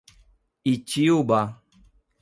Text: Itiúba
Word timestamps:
Itiúba 0.71 1.41